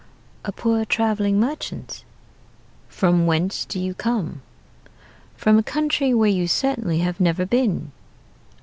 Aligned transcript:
"'A 0.45 0.51
poor 0.53 0.83
traveling 0.83 1.39
merchant.' 1.39 2.03
"'From 2.89 3.27
whence 3.27 3.65
do 3.65 3.79
you 3.79 3.93
come?' 3.93 4.41
"'From 5.37 5.59
a 5.59 5.61
country 5.63 6.11
where 6.11 6.27
you 6.27 6.47
certainly 6.47 7.01
have 7.01 7.19
never 7.19 7.45
been.' 7.45 7.91